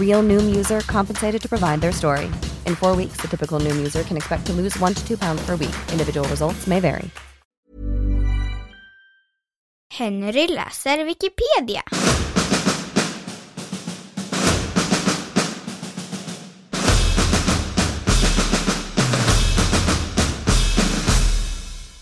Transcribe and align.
Real 0.00 0.22
Noom 0.22 0.56
user 0.56 0.80
compensated 0.80 1.42
to 1.42 1.48
provide 1.48 1.80
their 1.80 1.92
story. 1.92 2.30
In 2.66 2.74
four 2.74 2.96
weeks, 2.96 3.20
the 3.20 3.28
typical 3.28 3.60
Noom 3.60 3.76
user 3.76 4.02
can 4.02 4.16
expect 4.16 4.46
to 4.46 4.52
lose 4.52 4.78
one 4.80 4.94
to 4.94 5.06
two 5.06 5.16
pounds 5.16 5.46
per 5.46 5.56
week. 5.56 5.76
Individual 5.92 6.28
results 6.28 6.66
may 6.66 6.80
vary. 6.80 7.10
Henry 9.92 10.46
läser 10.48 11.04
Wikipedia. 11.04 11.82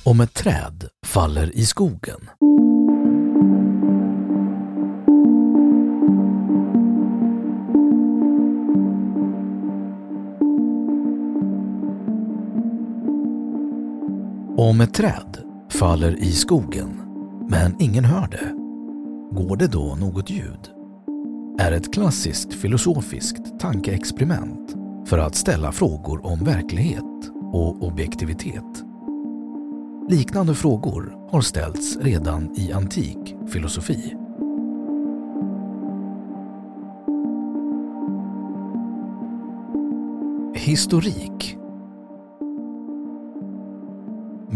Om 0.04 0.20
ett 0.20 0.34
träd 0.34 0.88
faller 1.06 1.56
i 1.56 1.66
skogen. 1.66 2.30
Om 14.60 14.80
ett 14.80 14.94
träd 14.94 15.38
faller 15.70 16.16
i 16.22 16.32
skogen 16.32 17.00
men 17.48 17.76
ingen 17.78 18.04
hör 18.04 18.28
det, 18.28 18.52
går 19.42 19.56
det 19.56 19.66
då 19.66 19.96
något 20.00 20.30
ljud? 20.30 20.70
Är 21.58 21.72
ett 21.72 21.94
klassiskt 21.94 22.54
filosofiskt 22.54 23.60
tankeexperiment 23.60 24.74
för 25.06 25.18
att 25.18 25.34
ställa 25.34 25.72
frågor 25.72 26.26
om 26.26 26.44
verklighet 26.44 27.30
och 27.52 27.82
objektivitet. 27.82 28.84
Liknande 30.08 30.54
frågor 30.54 31.16
har 31.30 31.40
ställts 31.40 31.96
redan 31.96 32.56
i 32.56 32.72
antik 32.72 33.36
filosofi. 33.52 34.14
Historik 40.54 41.57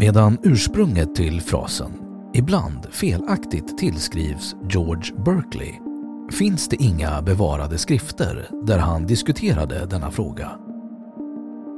Medan 0.03 0.37
ursprunget 0.43 1.15
till 1.15 1.41
frasen 1.41 1.91
ibland 2.33 2.85
felaktigt 2.91 3.77
tillskrivs 3.77 4.55
George 4.69 5.15
Berkeley 5.25 5.73
finns 6.31 6.67
det 6.67 6.83
inga 6.83 7.21
bevarade 7.21 7.77
skrifter 7.77 8.49
där 8.63 8.77
han 8.77 9.05
diskuterade 9.05 9.85
denna 9.85 10.11
fråga. 10.11 10.51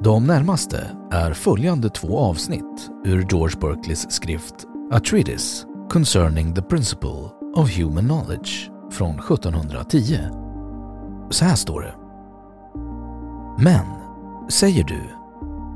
De 0.03 0.27
närmaste 0.27 0.91
är 1.11 1.33
följande 1.33 1.89
två 1.89 2.19
avsnitt 2.19 2.89
ur 3.03 3.27
George 3.31 3.59
Berkeleys 3.59 4.11
skrift 4.11 4.55
A 4.91 4.99
Treatise 5.09 5.67
Concerning 5.89 6.55
the 6.55 6.61
Principle 6.61 7.29
of 7.55 7.77
Human 7.77 8.05
Knowledge 8.05 8.71
från 8.91 9.19
1710. 9.19 10.19
Så 11.29 11.45
här 11.45 11.55
står 11.55 11.81
det. 11.81 11.95
Men, 13.63 13.85
säger 14.49 14.83
du, 14.83 15.01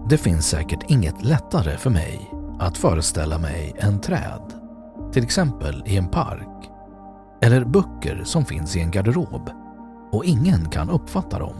det 0.10 0.18
finns 0.18 0.50
säkert 0.50 0.92
inget 0.92 1.26
lättare 1.26 1.78
för 1.78 1.90
mig 1.90 2.39
att 2.60 2.78
föreställa 2.78 3.38
mig 3.38 3.76
en 3.78 4.02
träd, 4.02 4.54
till 5.12 5.24
exempel 5.24 5.84
i 5.86 5.98
en 5.98 6.08
park, 6.08 6.70
eller 7.42 7.66
böcker 7.66 8.22
som 8.24 8.46
finns 8.46 8.76
i 8.76 8.82
en 8.82 8.92
garderob 8.92 9.50
och 10.12 10.26
ingen 10.26 10.70
kan 10.70 10.90
uppfatta 10.90 11.40
dem. 11.40 11.56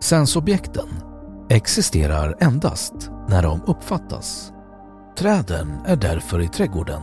Sensobjekten 0.00 0.88
existerar 1.48 2.36
endast 2.40 3.10
när 3.28 3.42
de 3.42 3.62
uppfattas. 3.66 4.52
Träden 5.18 5.78
är 5.86 5.96
därför 5.96 6.40
i 6.40 6.48
trädgården, 6.48 7.02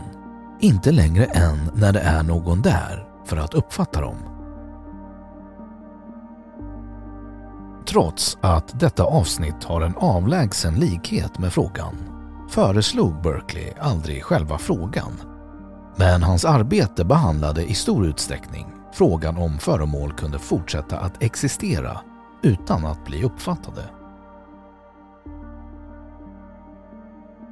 inte 0.60 0.92
längre 0.92 1.24
än 1.24 1.70
när 1.74 1.92
det 1.92 2.00
är 2.00 2.22
någon 2.22 2.62
där 2.62 3.08
för 3.24 3.36
att 3.36 3.54
uppfatta 3.54 4.00
dem. 4.00 4.16
Trots 7.88 8.38
att 8.40 8.80
detta 8.80 9.04
avsnitt 9.04 9.64
har 9.64 9.80
en 9.80 9.94
avlägsen 9.96 10.74
likhet 10.74 11.38
med 11.38 11.52
frågan 11.52 12.15
föreslog 12.48 13.22
Berkeley 13.22 13.72
aldrig 13.80 14.24
själva 14.24 14.58
frågan. 14.58 15.12
Men 15.96 16.22
hans 16.22 16.44
arbete 16.44 17.04
behandlade 17.04 17.64
i 17.64 17.74
stor 17.74 18.06
utsträckning 18.06 18.66
frågan 18.92 19.36
om 19.36 19.58
föremål 19.58 20.12
kunde 20.12 20.38
fortsätta 20.38 20.98
att 20.98 21.22
existera 21.22 22.00
utan 22.42 22.86
att 22.86 23.04
bli 23.04 23.24
uppfattade. 23.24 23.84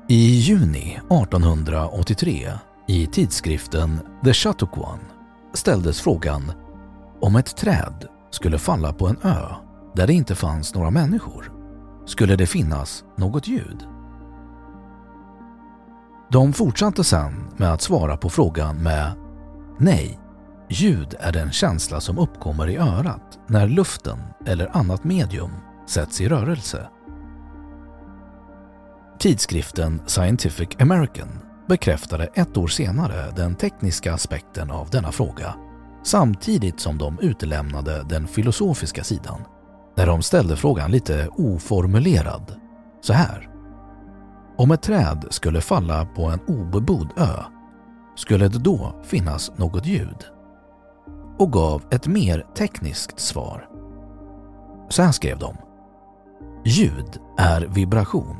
I 0.08 0.24
juni 0.24 1.00
1883 1.10 2.52
i 2.86 3.06
tidskriften 3.06 4.00
The 4.24 4.32
Chautauquan 4.32 4.98
ställdes 5.54 6.00
frågan 6.00 6.52
om 7.20 7.36
ett 7.36 7.56
träd 7.56 8.08
skulle 8.30 8.58
falla 8.58 8.92
på 8.92 9.08
en 9.08 9.18
ö 9.22 9.46
där 9.94 10.06
det 10.06 10.12
inte 10.12 10.34
fanns 10.34 10.74
några 10.74 10.90
människor, 10.90 11.52
skulle 12.06 12.36
det 12.36 12.46
finnas 12.46 13.04
något 13.16 13.48
ljud? 13.48 13.93
De 16.34 16.52
fortsatte 16.52 17.04
sen 17.04 17.48
med 17.56 17.72
att 17.72 17.82
svara 17.82 18.16
på 18.16 18.30
frågan 18.30 18.82
med 18.82 19.12
Nej, 19.78 20.18
ljud 20.70 21.14
är 21.20 21.32
den 21.32 21.52
känsla 21.52 22.00
som 22.00 22.18
uppkommer 22.18 22.68
i 22.68 22.76
örat 22.76 23.38
när 23.48 23.68
luften 23.68 24.18
eller 24.46 24.76
annat 24.76 25.04
medium 25.04 25.50
sätts 25.86 26.20
i 26.20 26.28
rörelse. 26.28 26.88
Tidskriften 29.18 30.02
Scientific 30.06 30.68
American 30.78 31.28
bekräftade 31.68 32.24
ett 32.24 32.56
år 32.56 32.66
senare 32.66 33.32
den 33.36 33.54
tekniska 33.54 34.14
aspekten 34.14 34.70
av 34.70 34.90
denna 34.90 35.12
fråga 35.12 35.54
samtidigt 36.04 36.80
som 36.80 36.98
de 36.98 37.18
utelämnade 37.18 38.04
den 38.08 38.26
filosofiska 38.26 39.04
sidan 39.04 39.40
när 39.96 40.06
de 40.06 40.22
ställde 40.22 40.56
frågan 40.56 40.90
lite 40.90 41.28
oformulerad 41.28 42.60
så 43.00 43.12
här. 43.12 43.53
Om 44.56 44.70
ett 44.70 44.82
träd 44.82 45.24
skulle 45.30 45.60
falla 45.60 46.06
på 46.06 46.24
en 46.24 46.40
obebodd 46.40 47.08
ö, 47.16 47.42
skulle 48.16 48.48
det 48.48 48.58
då 48.58 48.94
finnas 49.02 49.52
något 49.56 49.86
ljud? 49.86 50.24
Och 51.38 51.52
gav 51.52 51.82
ett 51.90 52.06
mer 52.06 52.46
tekniskt 52.56 53.20
svar. 53.20 53.68
Så 54.88 55.02
här 55.02 55.12
skrev 55.12 55.38
de. 55.38 55.56
Ljud 56.64 57.20
är 57.38 57.60
vibration, 57.60 58.36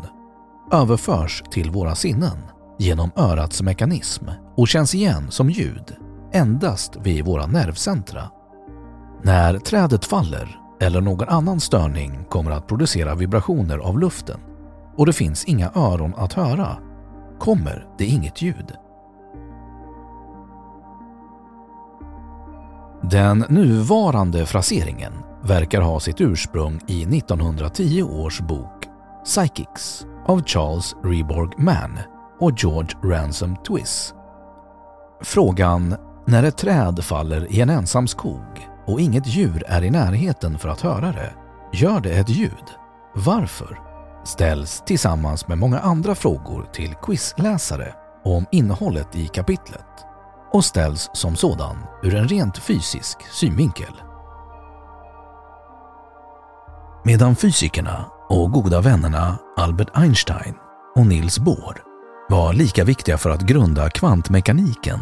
överförs 0.72 1.43
till 1.50 1.70
våra 1.70 1.94
sinnen 1.94 2.38
genom 2.78 3.11
örats 3.16 3.62
mekanism 3.62 4.25
och 4.56 4.69
känns 4.69 4.94
igen 4.94 5.31
som 5.31 5.50
ljud 5.50 5.96
endast 6.32 6.96
vid 6.96 7.25
våra 7.25 7.46
nervcentra. 7.46 8.31
När 9.22 9.58
trädet 9.58 10.05
faller 10.05 10.58
eller 10.81 11.00
någon 11.00 11.28
annan 11.28 11.61
störning 11.61 12.25
kommer 12.28 12.50
att 12.50 12.66
producera 12.66 13.14
vibrationer 13.14 13.78
av 13.78 13.99
luften 13.99 14.40
och 14.96 15.06
det 15.06 15.12
finns 15.12 15.44
inga 15.44 15.70
öron 15.75 16.14
att 16.17 16.32
höra 16.32 16.76
kommer 17.38 17.87
det 17.99 18.05
inget 18.05 18.43
ljud. 18.43 18.73
Den 23.02 23.44
nuvarande 23.49 24.46
fraseringen 24.46 25.12
verkar 25.43 25.81
ha 25.81 26.00
sitt 26.00 26.20
ursprung 26.20 26.81
i 26.87 27.02
1910 27.02 28.02
års 28.02 28.41
bok 28.41 28.88
Psychics 29.25 30.06
av 30.26 30.44
Charles 30.44 30.97
Reborg 31.05 31.50
Mann 31.58 31.99
och 32.40 32.52
George 32.56 32.90
Ransom 33.02 33.56
Twiss. 33.56 34.14
Frågan 35.23 35.97
när 36.26 36.43
ett 36.43 36.58
träd 36.58 37.05
faller 37.05 37.52
i 37.52 37.61
en 37.61 37.70
ensam 37.70 38.06
skog 38.06 38.69
och 38.87 39.00
inget 39.00 39.26
djur 39.26 39.64
är 39.67 39.85
i 39.85 39.90
närheten 39.90 40.58
för 40.58 40.69
att 40.69 40.81
höra 40.81 41.12
det, 41.12 41.35
gör 41.73 42.00
det 42.00 42.11
ett 42.11 42.29
ljud? 42.29 42.64
Varför? 43.14 43.84
Ställs 44.25 44.82
tillsammans 44.87 45.49
med 45.49 45.59
många 45.59 45.79
andra 45.79 46.15
frågor 46.15 46.67
till 46.73 46.94
quizläsare 46.94 47.94
om 48.25 48.47
innehållet 48.50 49.17
i 49.17 49.29
kapitlet 49.29 49.87
och 50.53 50.65
ställs 50.65 51.11
som 51.12 51.37
sådan 51.37 51.76
ur 52.03 52.15
en 52.15 52.29
rent 52.29 52.59
fysisk 52.59 53.19
synvinkel. 53.32 53.93
Medan 57.05 57.37
fysikerna 57.37 58.06
och 58.29 58.53
goda 58.53 58.81
vännerna 58.81 59.38
Albert 59.56 59.88
Einstein 59.94 60.55
och 60.97 61.06
Niels 61.06 61.38
Bohr 61.38 61.82
var 62.29 62.53
lika 62.53 62.85
viktiga 62.85 63.19
för 63.19 63.31
att 63.31 63.43
grunda 63.43 63.91
kvantmekaniken 63.91 65.00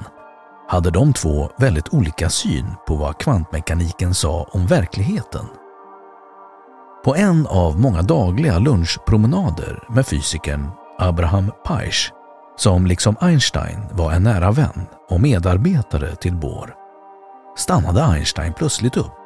hade 0.69 0.91
de 0.91 1.13
två 1.13 1.51
väldigt 1.59 1.95
olika 1.95 2.31
syn 2.31 2.67
på 2.87 2.97
vad 2.97 3.19
kvantmekaniken 3.19 4.15
sa 4.15 4.49
om 4.51 4.67
verkligheten. 4.67 5.62
På 7.05 7.17
en 7.17 7.47
av 7.47 7.81
många 7.81 8.03
dagliga 8.03 8.59
lunchpromenader 8.59 9.85
med 9.89 10.07
fysikern 10.07 10.71
Abraham 10.99 11.53
Paish, 11.65 12.13
som 12.57 12.87
liksom 12.87 13.17
Einstein 13.21 13.81
var 13.93 14.13
en 14.13 14.23
nära 14.23 14.51
vän 14.51 14.87
och 15.11 15.21
medarbetare 15.21 16.17
till 16.17 16.35
Bohr, 16.35 16.75
stannade 17.57 18.05
Einstein 18.05 18.53
plötsligt 18.53 18.97
upp, 18.97 19.19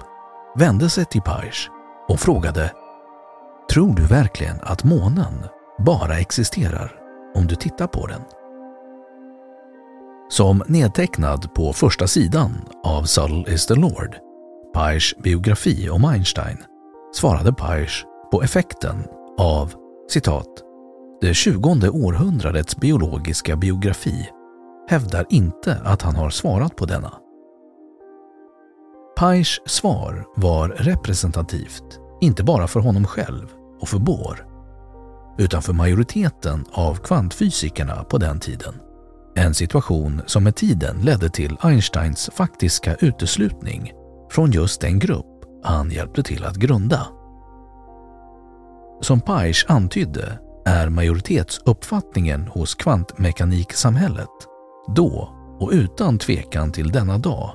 vände 0.58 0.90
sig 0.90 1.04
till 1.04 1.22
Paish 1.22 1.68
och 2.08 2.20
frågade 2.20 2.72
Tror 3.70 3.94
du 3.94 4.06
verkligen 4.06 4.60
att 4.62 4.84
månen 4.84 5.44
bara 5.78 6.18
existerar 6.18 6.92
om 7.34 7.46
du 7.46 7.54
tittar 7.54 7.86
på 7.86 8.06
den? 8.06 8.22
Som 10.28 10.62
nedtecknad 10.66 11.54
på 11.54 11.72
första 11.72 12.06
sidan 12.06 12.68
av 12.84 13.02
Subtle 13.02 13.54
is 13.54 13.66
the 13.66 13.74
Lord, 13.74 14.16
Peichs 14.74 15.16
biografi 15.18 15.88
om 15.90 16.04
Einstein, 16.04 16.58
svarade 17.14 17.52
Paish 17.52 18.04
på 18.30 18.42
effekten 18.42 19.04
av 19.38 19.74
citat 20.10 20.62
”Det 21.20 21.34
tjugonde 21.34 21.90
århundradets 21.90 22.76
biologiska 22.76 23.56
biografi 23.56 24.28
hävdar 24.88 25.26
inte 25.28 25.80
att 25.84 26.02
han 26.02 26.16
har 26.16 26.30
svarat 26.30 26.76
på 26.76 26.84
denna”. 26.86 27.12
Paish 29.16 29.60
svar 29.66 30.24
var 30.36 30.68
representativt, 30.68 32.00
inte 32.20 32.44
bara 32.44 32.66
för 32.66 32.80
honom 32.80 33.04
själv 33.04 33.46
och 33.80 33.88
för 33.88 33.98
Bohr, 33.98 34.46
utan 35.38 35.62
för 35.62 35.72
majoriteten 35.72 36.64
av 36.72 36.94
kvantfysikerna 36.94 38.04
på 38.04 38.18
den 38.18 38.40
tiden. 38.40 38.74
En 39.36 39.54
situation 39.54 40.22
som 40.26 40.44
med 40.44 40.56
tiden 40.56 40.96
ledde 41.00 41.30
till 41.30 41.56
Einsteins 41.60 42.30
faktiska 42.34 42.94
uteslutning 42.94 43.92
från 44.30 44.50
just 44.50 44.80
den 44.80 44.98
grupp 44.98 45.35
han 45.66 45.90
hjälpte 45.90 46.22
till 46.22 46.44
att 46.44 46.56
grunda. 46.56 47.06
Som 49.00 49.20
Paish 49.20 49.64
antydde 49.68 50.38
är 50.64 50.88
majoritetsuppfattningen 50.88 52.46
hos 52.46 52.74
kvantmekaniksamhället 52.74 54.28
då 54.94 55.32
och 55.60 55.70
utan 55.72 56.18
tvekan 56.18 56.72
till 56.72 56.90
denna 56.90 57.18
dag 57.18 57.50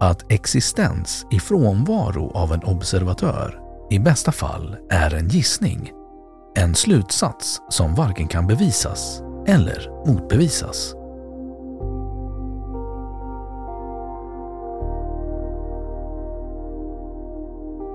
att 0.00 0.32
existens 0.32 1.26
i 1.30 1.40
frånvaro 1.40 2.30
av 2.34 2.52
en 2.52 2.64
observatör 2.64 3.60
i 3.90 3.98
bästa 3.98 4.32
fall 4.32 4.76
är 4.90 5.14
en 5.14 5.28
gissning. 5.28 5.92
En 6.56 6.74
slutsats 6.74 7.62
som 7.68 7.94
varken 7.94 8.28
kan 8.28 8.46
bevisas 8.46 9.22
eller 9.46 10.06
motbevisas. 10.06 10.95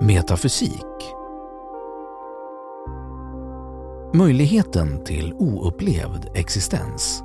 Metafysik 0.06 1.14
Möjligheten 4.14 5.04
till 5.04 5.34
oupplevd 5.34 6.28
existens. 6.34 7.22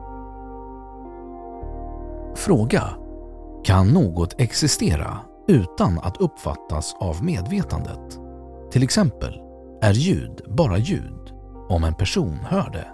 Fråga. 2.35 2.83
Kan 3.63 3.87
något 3.87 4.41
existera 4.41 5.19
utan 5.47 5.99
att 5.99 6.17
uppfattas 6.17 6.95
av 6.99 7.23
medvetandet? 7.23 8.19
Till 8.71 8.83
exempel, 8.83 9.41
är 9.81 9.93
ljud 9.93 10.41
bara 10.47 10.77
ljud 10.77 11.33
om 11.69 11.83
en 11.83 11.93
person 11.93 12.37
hör 12.49 12.69
det? 12.69 12.87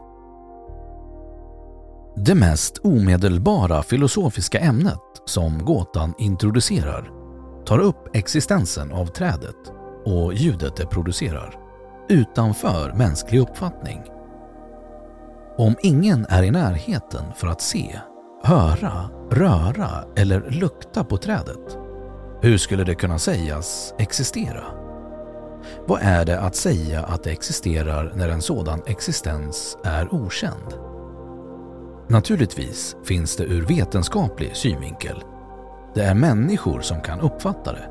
Det 2.26 2.36
mest 2.36 2.78
omedelbara 2.78 3.84
filosofiska 3.84 4.60
ämnet 4.60 5.02
som 5.26 5.66
gåtan 5.66 6.14
introducerar 6.18 7.23
tar 7.66 7.80
upp 7.80 8.16
existensen 8.16 8.92
av 8.92 9.06
trädet 9.06 9.72
och 10.06 10.34
ljudet 10.34 10.76
det 10.76 10.86
producerar 10.86 11.60
utanför 12.10 12.94
mänsklig 12.94 13.40
uppfattning. 13.40 14.04
Om 15.58 15.76
ingen 15.82 16.26
är 16.30 16.44
i 16.44 16.52
närheten 16.52 17.24
för 17.36 17.48
att 17.48 17.62
se, 17.62 18.00
höra, 18.44 19.10
röra 19.32 20.06
eller 20.16 20.50
lukta 20.50 21.04
på 21.04 21.18
trädet, 21.18 21.78
hur 22.42 22.58
skulle 22.58 22.84
det 22.84 22.96
kunna 22.96 23.20
sägas 23.20 23.94
existera? 23.98 24.64
Vad 25.88 26.02
är 26.02 26.26
det 26.26 26.40
att 26.40 26.56
säga 26.56 27.04
att 27.04 27.24
det 27.24 27.32
existerar 27.32 28.12
när 28.16 28.30
en 28.30 28.42
sådan 28.42 28.82
existens 28.86 29.78
är 29.84 30.14
okänd? 30.14 30.74
Naturligtvis 32.08 32.96
finns 33.04 33.36
det 33.36 33.44
ur 33.44 33.66
vetenskaplig 33.66 34.56
synvinkel. 34.56 35.24
Det 35.94 36.04
är 36.04 36.14
människor 36.14 36.82
som 36.82 37.02
kan 37.02 37.22
uppfatta 37.22 37.72
det. 37.72 37.90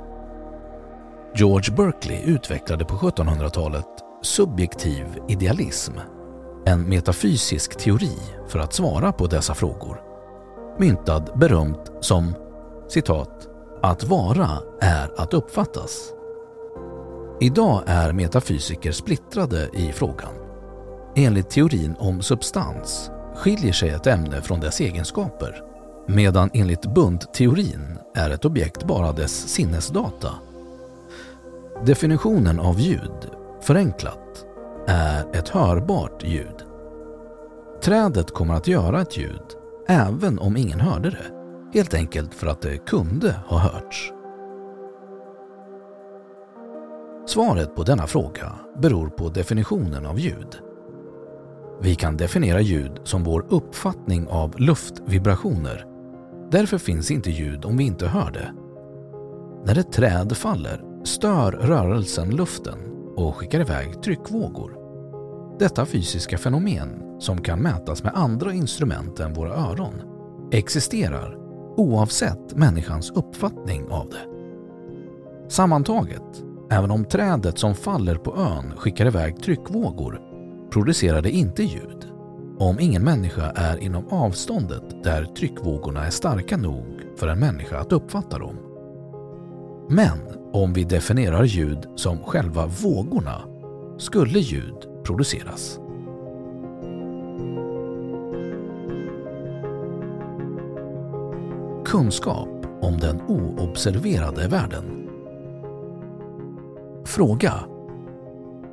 George 1.34 1.74
Berkeley 1.76 2.22
utvecklade 2.24 2.84
på 2.84 2.94
1700-talet 2.94 3.86
subjektiv 4.22 5.06
idealism, 5.28 5.92
en 6.66 6.88
metafysisk 6.88 7.78
teori 7.78 8.18
för 8.48 8.58
att 8.58 8.72
svara 8.72 9.12
på 9.12 9.26
dessa 9.26 9.54
frågor. 9.54 10.00
Myntad 10.78 11.30
berömt 11.34 11.92
som 12.00 12.34
citat 12.88 13.48
”att 13.82 14.04
vara 14.04 14.48
är 14.80 15.20
att 15.20 15.34
uppfattas”. 15.34 16.12
Idag 17.40 17.82
är 17.86 18.12
metafysiker 18.12 18.92
splittrade 18.92 19.68
i 19.72 19.92
frågan. 19.92 20.32
Enligt 21.16 21.50
teorin 21.50 21.96
om 21.98 22.22
substans 22.22 23.10
skiljer 23.34 23.72
sig 23.72 23.90
ett 23.90 24.06
ämne 24.06 24.42
från 24.42 24.60
dess 24.60 24.80
egenskaper 24.80 25.71
medan 26.14 26.50
enligt 26.52 26.86
Bund-teorin 26.86 27.98
är 28.14 28.30
ett 28.30 28.44
objekt 28.44 28.84
bara 28.84 29.12
dess 29.12 29.48
sinnesdata. 29.48 30.30
Definitionen 31.84 32.60
av 32.60 32.80
ljud, 32.80 33.30
förenklat, 33.60 34.46
är 34.86 35.36
ett 35.36 35.48
hörbart 35.48 36.24
ljud. 36.24 36.64
Trädet 37.82 38.30
kommer 38.30 38.54
att 38.54 38.66
göra 38.66 39.00
ett 39.00 39.16
ljud 39.16 39.42
även 39.88 40.38
om 40.38 40.56
ingen 40.56 40.80
hörde 40.80 41.10
det, 41.10 41.30
helt 41.78 41.94
enkelt 41.94 42.34
för 42.34 42.46
att 42.46 42.62
det 42.62 42.78
kunde 42.78 43.34
ha 43.46 43.58
hörts. 43.58 44.12
Svaret 47.26 47.76
på 47.76 47.82
denna 47.82 48.06
fråga 48.06 48.52
beror 48.78 49.08
på 49.08 49.28
definitionen 49.28 50.06
av 50.06 50.18
ljud. 50.18 50.58
Vi 51.80 51.94
kan 51.94 52.16
definiera 52.16 52.60
ljud 52.60 53.00
som 53.04 53.24
vår 53.24 53.46
uppfattning 53.48 54.28
av 54.28 54.60
luftvibrationer. 54.60 55.91
Därför 56.52 56.78
finns 56.78 57.10
inte 57.10 57.30
ljud 57.30 57.64
om 57.64 57.76
vi 57.76 57.84
inte 57.84 58.06
hör 58.06 58.30
det. 58.30 58.52
När 59.64 59.78
ett 59.78 59.92
träd 59.92 60.36
faller 60.36 61.04
stör 61.04 61.52
rörelsen 61.52 62.30
luften 62.30 62.78
och 63.16 63.36
skickar 63.36 63.60
iväg 63.60 64.02
tryckvågor. 64.02 64.78
Detta 65.58 65.86
fysiska 65.86 66.38
fenomen, 66.38 67.20
som 67.20 67.42
kan 67.42 67.58
mätas 67.58 68.02
med 68.02 68.14
andra 68.14 68.52
instrument 68.52 69.20
än 69.20 69.32
våra 69.32 69.54
öron, 69.54 69.94
existerar 70.52 71.36
oavsett 71.76 72.56
människans 72.56 73.10
uppfattning 73.10 73.88
av 73.90 74.08
det. 74.08 74.26
Sammantaget 75.48 76.42
Även 76.70 76.90
om 76.90 77.04
trädet 77.04 77.58
som 77.58 77.74
faller 77.74 78.14
på 78.14 78.36
ön 78.36 78.76
skickar 78.76 79.06
iväg 79.06 79.42
tryckvågor 79.42 80.20
producerar 80.70 81.22
det 81.22 81.30
inte 81.30 81.62
ljud 81.62 82.01
om 82.62 82.80
ingen 82.80 83.04
människa 83.04 83.50
är 83.50 83.78
inom 83.78 84.08
avståndet 84.08 85.04
där 85.04 85.24
tryckvågorna 85.24 86.06
är 86.06 86.10
starka 86.10 86.56
nog 86.56 86.84
för 87.16 87.26
en 87.26 87.38
människa 87.38 87.78
att 87.78 87.92
uppfatta 87.92 88.38
dem. 88.38 88.56
Men 89.88 90.18
om 90.52 90.72
vi 90.72 90.84
definierar 90.84 91.44
ljud 91.44 91.78
som 91.96 92.18
själva 92.18 92.66
vågorna 92.66 93.42
skulle 93.98 94.38
ljud 94.38 94.74
produceras. 95.04 95.78
Kunskap 101.84 102.66
om 102.80 102.98
den 103.00 103.20
oobserverade 103.20 104.48
världen. 104.48 105.08
Fråga. 107.04 107.54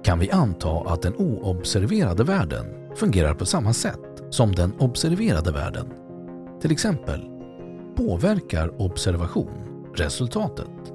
Kan 0.04 0.20
vi 0.20 0.32
anta 0.32 0.70
att 0.70 1.02
den 1.02 1.16
oobserverade 1.16 2.24
världen 2.24 2.80
fungerar 3.00 3.34
på 3.34 3.46
samma 3.46 3.74
sätt 3.74 4.24
som 4.30 4.56
den 4.56 4.74
observerade 4.80 5.52
världen? 5.52 5.88
Till 6.62 6.72
exempel, 6.72 7.22
påverkar 7.96 8.82
observation 8.82 9.50
resultatet? 9.96 10.94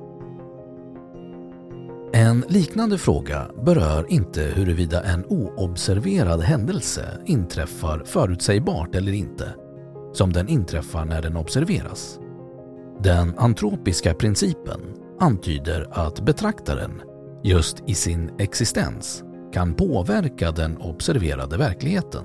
En 2.12 2.44
liknande 2.48 2.98
fråga 2.98 3.50
berör 3.64 4.06
inte 4.08 4.42
huruvida 4.42 5.02
en 5.02 5.24
oobserverad 5.24 6.40
händelse 6.40 7.04
inträffar 7.26 8.02
förutsägbart 8.04 8.94
eller 8.94 9.12
inte, 9.12 9.54
som 10.12 10.32
den 10.32 10.48
inträffar 10.48 11.04
när 11.04 11.22
den 11.22 11.36
observeras. 11.36 12.18
Den 13.02 13.38
antropiska 13.38 14.14
principen 14.14 14.80
antyder 15.20 15.88
att 15.90 16.20
betraktaren, 16.20 17.02
just 17.42 17.82
i 17.86 17.94
sin 17.94 18.30
existens, 18.38 19.24
kan 19.54 19.74
påverka 19.74 20.50
den 20.50 20.76
observerade 20.76 21.56
verkligheten. 21.56 22.24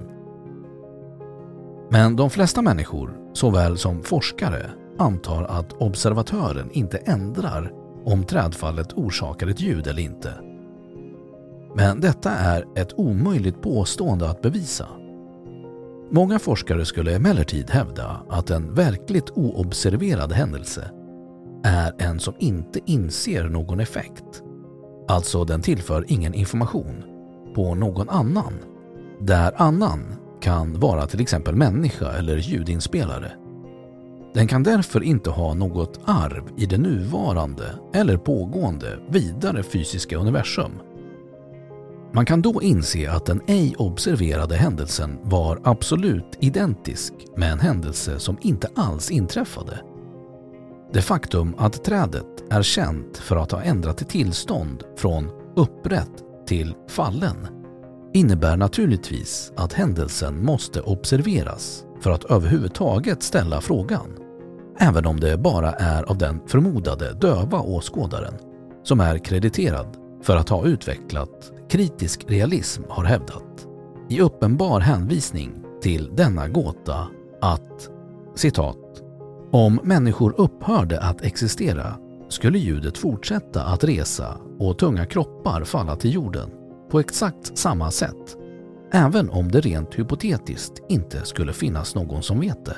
Men 1.90 2.16
de 2.16 2.30
flesta 2.30 2.62
människor, 2.62 3.18
såväl 3.34 3.78
som 3.78 4.04
forskare, 4.04 4.66
antar 4.98 5.44
att 5.44 5.74
observatören 5.74 6.70
inte 6.72 6.98
ändrar 6.98 7.72
om 8.06 8.24
trädfallet 8.24 8.94
orsakar 8.94 9.48
ett 9.48 9.62
ljud 9.62 9.88
eller 9.88 10.02
inte. 10.02 10.34
Men 11.76 12.02
detta 12.02 12.32
är 12.32 12.66
ett 12.76 12.94
omöjligt 13.00 13.62
påstående 13.62 14.30
att 14.30 14.42
bevisa. 14.42 14.88
Många 16.12 16.40
forskare 16.40 16.86
skulle 16.86 17.16
emellertid 17.16 17.70
hävda 17.70 18.22
att 18.30 18.50
en 18.50 18.74
verkligt 18.74 19.30
oobserverad 19.30 20.32
händelse 20.32 20.92
är 21.64 21.94
en 22.00 22.20
som 22.20 22.34
inte 22.40 22.80
inser 22.86 23.44
någon 23.44 23.80
effekt. 23.80 24.44
Alltså 25.08 25.44
den 25.44 25.62
tillför 25.62 26.06
ingen 26.08 26.34
information 26.34 27.09
på 27.56 27.76
någon 27.76 28.10
annan. 28.10 28.54
Där 29.20 29.54
annan 29.62 30.16
kan 30.42 30.80
vara 30.80 31.08
till 31.08 31.22
exempel 31.22 31.56
människa 31.56 32.12
eller 32.12 32.38
ljudinspelare. 32.38 33.32
Den 34.34 34.48
kan 34.48 34.64
därför 34.64 35.04
inte 35.04 35.30
ha 35.30 35.54
något 35.54 36.00
arv 36.06 36.44
i 36.58 36.66
det 36.66 36.78
nuvarande 36.78 37.76
eller 37.94 38.18
pågående 38.18 39.00
vidare 39.10 39.64
fysiska 39.64 40.18
universum. 40.18 40.72
Man 42.14 42.26
kan 42.26 42.42
då 42.42 42.62
inse 42.62 43.12
att 43.12 43.26
den 43.26 43.42
ej 43.48 43.76
observerade 43.78 44.56
händelsen 44.56 45.20
var 45.24 45.62
absolut 45.64 46.38
identisk 46.40 47.14
med 47.38 47.52
en 47.52 47.60
händelse 47.60 48.20
som 48.20 48.38
inte 48.42 48.70
alls 48.76 49.12
inträffade. 49.12 49.80
Det 50.94 51.02
faktum 51.02 51.56
att 51.58 51.84
trädet 51.84 52.44
är 52.50 52.62
känt 52.62 53.18
för 53.18 53.36
att 53.36 53.52
ha 53.52 53.62
ändrat 53.62 54.10
tillstånd 54.10 54.84
från 54.98 55.30
upprätt 55.56 56.24
till 56.50 56.76
fallen 56.88 57.48
innebär 58.14 58.58
naturligtvis 58.58 59.54
att 59.56 59.74
händelsen 59.74 60.46
måste 60.46 60.82
observeras 60.82 61.86
för 62.02 62.12
att 62.12 62.24
överhuvudtaget 62.24 63.24
ställa 63.24 63.62
frågan. 63.62 64.18
Även 64.80 65.06
om 65.06 65.20
det 65.20 65.38
bara 65.38 65.72
är 65.72 66.04
av 66.04 66.18
den 66.18 66.42
förmodade 66.48 67.14
döva 67.14 67.60
åskådaren 67.60 68.34
som 68.84 69.00
är 69.00 69.18
krediterad 69.18 69.98
för 70.24 70.36
att 70.36 70.50
ha 70.50 70.66
utvecklat 70.66 71.52
kritisk 71.70 72.26
realism 72.28 72.84
har 72.90 73.04
hävdat 73.04 73.68
i 74.10 74.22
uppenbar 74.22 74.80
hänvisning 74.80 75.52
till 75.82 76.16
denna 76.16 76.48
gåta 76.48 77.08
att 77.42 77.90
citat 78.36 79.04
om 79.52 79.80
människor 79.84 80.34
upphörde 80.38 81.02
att 81.02 81.22
existera 81.22 81.96
skulle 82.30 82.60
ljudet 82.60 82.98
fortsätta 82.98 83.64
att 83.64 83.84
resa 83.84 84.38
och 84.60 84.80
tunga 84.80 85.06
kroppar 85.06 85.64
falla 85.64 85.96
till 85.96 86.14
jorden 86.14 86.50
på 86.92 87.00
exakt 87.00 87.58
samma 87.58 87.92
sätt 87.92 88.38
även 88.92 89.30
om 89.30 89.52
det 89.52 89.60
rent 89.60 90.00
hypotetiskt 90.00 90.74
inte 90.90 91.26
skulle 91.26 91.54
finnas 91.54 91.96
någon 91.96 92.24
som 92.24 92.40
vet 92.40 92.66
det. 92.66 92.78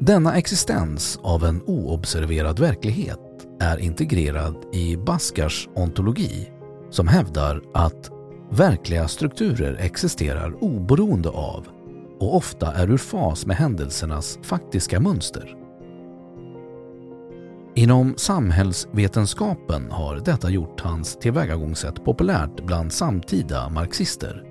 Denna 0.00 0.36
existens 0.36 1.18
av 1.22 1.44
en 1.44 1.62
oobserverad 1.66 2.58
verklighet 2.58 3.20
är 3.60 3.78
integrerad 3.78 4.56
i 4.72 4.96
Baskars 4.96 5.68
ontologi 5.74 6.50
som 6.90 7.08
hävdar 7.08 7.62
att 7.74 8.10
verkliga 8.50 9.08
strukturer 9.08 9.76
existerar 9.80 10.64
oberoende 10.64 11.28
av 11.28 11.68
och 12.20 12.36
ofta 12.36 12.72
är 12.72 12.90
ur 12.90 12.96
fas 12.96 13.46
med 13.46 13.56
händelsernas 13.56 14.38
faktiska 14.42 15.00
mönster. 15.00 15.59
Inom 17.80 18.14
samhällsvetenskapen 18.16 19.90
har 19.90 20.16
detta 20.16 20.50
gjort 20.50 20.80
hans 20.80 21.18
tillvägagångssätt 21.18 22.04
populärt 22.04 22.66
bland 22.66 22.92
samtida 22.92 23.68
marxister. 23.68 24.42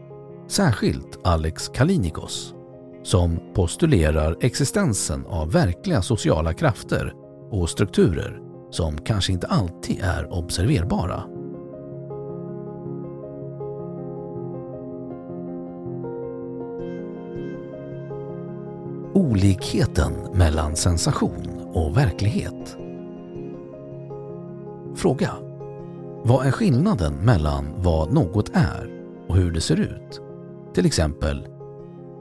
Särskilt 0.47 1.19
Alex 1.23 1.67
Kalinikos 1.67 2.53
som 3.03 3.39
postulerar 3.53 4.37
existensen 4.41 5.25
av 5.25 5.51
verkliga 5.51 6.01
sociala 6.01 6.53
krafter 6.53 7.13
och 7.51 7.69
strukturer 7.69 8.39
som 8.71 8.97
kanske 8.97 9.31
inte 9.33 9.47
alltid 9.47 10.01
är 10.01 10.33
observerbara. 10.33 11.23
Olikheten 19.13 20.13
mellan 20.33 20.75
sensation 20.75 21.69
och 21.73 21.97
verklighet. 21.97 22.78
Fråga. 24.99 25.31
Vad 26.23 26.45
är 26.45 26.51
skillnaden 26.51 27.13
mellan 27.13 27.65
vad 27.77 28.13
något 28.13 28.49
är 28.53 29.03
och 29.27 29.35
hur 29.35 29.51
det 29.51 29.61
ser 29.61 29.79
ut? 29.79 30.21
Till 30.73 30.85
exempel 30.85 31.47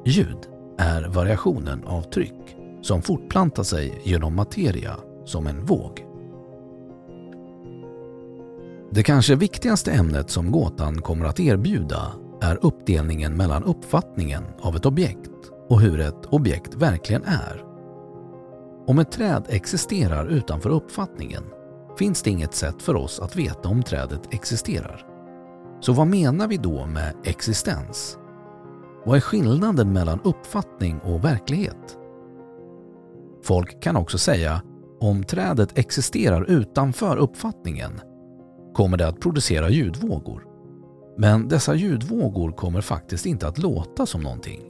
ljud 0.06 0.38
är 0.78 1.08
variationen 1.08 1.84
av 1.84 2.02
tryck 2.02 2.56
som 2.82 3.02
fortplantar 3.02 3.62
sig 3.62 4.00
genom 4.04 4.34
materia 4.34 4.96
som 5.24 5.46
en 5.46 5.64
våg. 5.64 6.06
Det 8.90 9.02
kanske 9.02 9.34
viktigaste 9.34 9.92
ämnet 9.92 10.30
som 10.30 10.52
gåtan 10.52 11.02
kommer 11.02 11.26
att 11.26 11.40
erbjuda 11.40 12.12
är 12.40 12.58
uppdelningen 12.66 13.36
mellan 13.36 13.64
uppfattningen 13.64 14.44
av 14.60 14.76
ett 14.76 14.86
objekt 14.86 15.50
och 15.68 15.80
hur 15.80 16.00
ett 16.00 16.26
objekt 16.26 16.74
verkligen 16.74 17.24
är. 17.24 17.64
Om 18.86 18.98
ett 18.98 19.12
träd 19.12 19.44
existerar 19.48 20.26
utanför 20.26 20.70
uppfattningen 20.70 21.42
finns 21.98 22.22
det 22.22 22.30
inget 22.30 22.54
sätt 22.54 22.82
för 22.82 22.96
oss 22.96 23.20
att 23.20 23.36
veta 23.36 23.68
om 23.68 23.82
trädet 23.82 24.34
existerar. 24.34 25.06
Så 25.80 25.92
vad 25.92 26.06
menar 26.06 26.48
vi 26.48 26.56
då 26.56 26.86
med 26.86 27.14
existens? 27.24 28.18
Vad 29.04 29.16
är 29.16 29.20
skillnaden 29.20 29.92
mellan 29.92 30.20
uppfattning 30.24 30.98
och 30.98 31.24
verklighet? 31.24 31.98
Folk 33.42 33.82
kan 33.82 33.96
också 33.96 34.18
säga 34.18 34.62
om 35.00 35.24
trädet 35.24 35.78
existerar 35.78 36.44
utanför 36.44 37.16
uppfattningen 37.16 38.00
kommer 38.74 38.96
det 38.96 39.08
att 39.08 39.20
producera 39.20 39.70
ljudvågor. 39.70 40.44
Men 41.18 41.48
dessa 41.48 41.74
ljudvågor 41.74 42.52
kommer 42.52 42.80
faktiskt 42.80 43.26
inte 43.26 43.48
att 43.48 43.58
låta 43.58 44.06
som 44.06 44.20
någonting. 44.20 44.60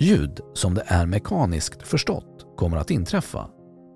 Ljud 0.00 0.40
som 0.54 0.74
det 0.74 0.82
är 0.86 1.06
mekaniskt 1.06 1.88
förstått 1.88 2.46
kommer 2.56 2.76
att 2.76 2.90
inträffa, 2.90 3.48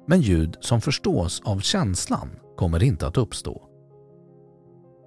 men 0.07 0.21
ljud 0.21 0.57
som 0.61 0.81
förstås 0.81 1.43
av 1.45 1.61
känslan 1.61 2.29
kommer 2.57 2.83
inte 2.83 3.07
att 3.07 3.17
uppstå. 3.17 3.63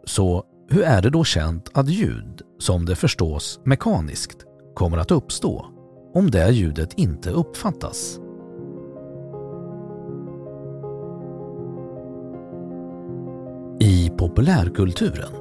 Så 0.05 0.43
hur 0.69 0.83
är 0.83 1.01
det 1.01 1.09
då 1.09 1.23
känt 1.23 1.69
att 1.73 1.89
ljud, 1.89 2.41
som 2.59 2.85
det 2.85 2.95
förstås 2.95 3.59
mekaniskt, 3.63 4.45
kommer 4.75 4.97
att 4.97 5.11
uppstå 5.11 5.65
om 6.13 6.31
det 6.31 6.51
ljudet 6.51 6.93
inte 6.93 7.29
uppfattas? 7.29 8.19
I 13.79 14.09
populärkulturen 14.17 15.31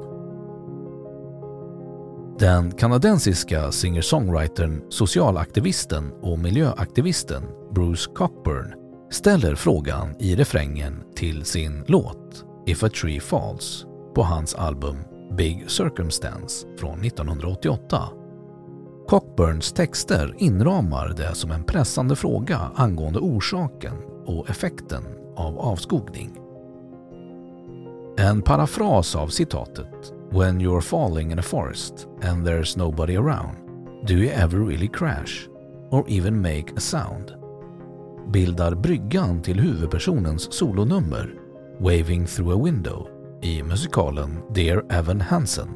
Den 2.38 2.73
kanadensiska 2.73 3.73
singer-songwritern, 3.73 4.82
socialaktivisten 4.88 6.12
och 6.23 6.38
miljöaktivisten 6.38 7.42
Bruce 7.75 8.11
Cockburn 8.14 8.83
ställer 9.14 9.54
frågan 9.54 10.14
i 10.18 10.37
refrängen 10.37 11.02
till 11.16 11.44
sin 11.44 11.85
låt 11.87 12.44
If 12.66 12.83
a 12.83 12.88
Tree 12.88 13.21
Falls 13.21 13.87
på 14.14 14.23
hans 14.23 14.54
album 14.54 14.97
Big 15.37 15.71
Circumstance 15.71 16.66
från 16.78 17.04
1988. 17.04 18.09
Cockburns 19.09 19.73
texter 19.73 20.35
inramar 20.38 21.14
det 21.16 21.35
som 21.35 21.50
en 21.50 21.64
pressande 21.64 22.16
fråga 22.16 22.61
angående 22.75 23.18
orsaken 23.18 23.94
och 24.26 24.50
effekten 24.50 25.04
av 25.37 25.59
avskogning. 25.59 26.30
En 28.18 28.42
parafras 28.42 29.16
av 29.16 29.28
citatet 29.28 30.12
“When 30.30 30.61
you're 30.61 30.80
falling 30.80 31.33
in 31.33 31.38
a 31.38 31.42
forest 31.42 32.09
and 32.23 32.49
there's 32.49 32.78
nobody 32.78 33.16
around, 33.16 33.56
do 34.06 34.14
you 34.14 34.30
ever 34.30 34.59
really 34.59 34.88
crash 34.88 35.49
or 35.90 36.04
even 36.09 36.42
make 36.42 36.66
a 36.76 36.80
sound?” 36.80 37.43
Bildar 38.33 38.75
bryggan 38.75 39.43
till 39.43 39.61
huvudpersonens 39.61 40.52
solonummer 40.52 41.35
Waving 41.81 42.26
through 42.26 42.61
a 42.61 42.64
window 42.64 43.09
i 43.43 43.62
musikalen 43.62 44.38
Dear 44.54 44.85
Evan 44.90 45.21
Hansen 45.21 45.69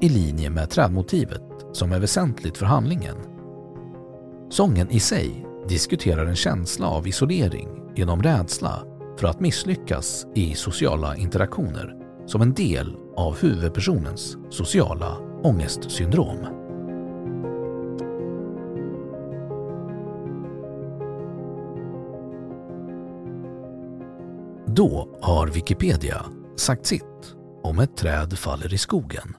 i 0.00 0.08
linje 0.08 0.50
med 0.50 0.70
trädmotivet 0.70 1.42
som 1.72 1.92
är 1.92 2.00
väsentligt 2.00 2.58
för 2.58 2.66
handlingen. 2.66 3.16
Sången 4.50 4.90
i 4.90 5.00
sig 5.00 5.46
diskuterar 5.68 6.26
en 6.26 6.36
känsla 6.36 6.86
av 6.86 7.08
isolering 7.08 7.68
genom 7.96 8.22
rädsla 8.22 8.84
för 9.18 9.28
att 9.28 9.40
misslyckas 9.40 10.26
i 10.34 10.54
sociala 10.54 11.16
interaktioner 11.16 11.94
som 12.26 12.42
en 12.42 12.54
del 12.54 12.96
av 13.16 13.38
huvudpersonens 13.40 14.36
sociala 14.50 15.16
ångestsyndrom. 15.42 16.61
Då 24.76 25.18
har 25.22 25.46
Wikipedia 25.46 26.24
sagt 26.56 26.86
sitt 26.86 27.34
om 27.62 27.78
ett 27.78 27.96
träd 27.96 28.38
faller 28.38 28.74
i 28.74 28.78
skogen. 28.78 29.36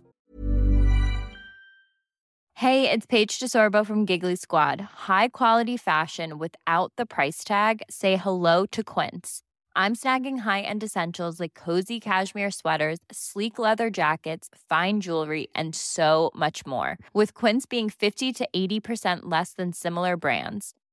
Hey, 2.54 2.90
it's 2.90 3.08
Paige 3.10 3.40
DeSorbo 3.40 3.86
from 3.86 4.06
Giggly 4.06 4.36
Squad. 4.36 4.82
High 4.82 5.30
quality 5.30 5.78
fashion 5.78 6.40
without 6.40 6.94
the 6.98 7.06
price 7.06 7.44
tag. 7.44 7.82
Say 7.90 8.16
hello 8.16 8.66
to 8.72 8.84
Quince. 8.84 9.42
I'm 9.76 9.96
snagging 9.96 10.42
high-end 10.42 10.84
essentials 10.84 11.40
like 11.40 11.66
cozy 11.66 12.00
cashmere 12.00 12.52
sweaters, 12.52 13.00
sleek 13.12 13.58
leather 13.58 13.90
jackets, 13.90 14.50
fine 14.70 15.02
jewelry, 15.02 15.48
and 15.56 15.76
so 15.76 16.30
much 16.36 16.66
more. 16.66 16.98
With 17.14 17.34
Quince 17.34 17.66
being 17.70 17.90
50 17.90 18.34
to 18.34 18.48
80% 18.56 19.22
less 19.24 19.54
than 19.54 19.74
similar 19.74 20.16
brands. 20.18 20.74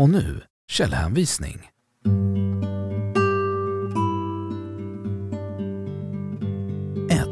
Och 0.00 0.10
nu 0.10 0.42
källhänvisning. 0.70 1.58
1. 7.10 7.28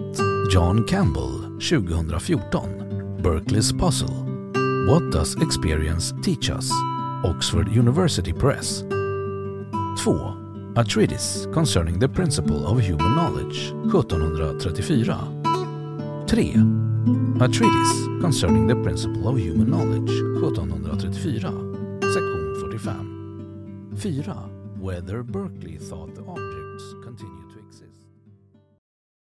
John 0.53 0.85
Campbell 0.89 1.61
2014 1.61 3.19
Berkeley's 3.23 3.73
Puzzle 3.73 4.15
What 4.89 5.13
does 5.13 5.37
experience 5.43 6.15
teach 6.23 6.51
us? 6.51 6.71
Oxford 7.25 7.77
University 7.77 8.33
Press 8.33 8.81
2. 8.81 8.87
A 10.77 10.85
treatise 10.85 11.47
concerning 11.55 11.99
the 11.99 12.09
principle 12.09 12.67
of 12.67 12.81
human 12.81 13.15
knowledge 13.15 13.73
1734 13.93 16.29
3. 16.29 16.55
A 17.41 17.49
treatise 17.49 18.09
concerning 18.21 18.67
the 18.67 18.77
principle 18.83 19.29
of 19.29 19.39
human 19.39 19.71
knowledge 19.71 20.23
1734 20.43 21.68
Sektion 22.79 23.91
45 23.97 24.25
4. 24.27 24.35
Whether 24.79 25.23
Berkeley 25.25 25.77
thought 25.79 26.15
the 26.15 26.23
art. 26.25 26.48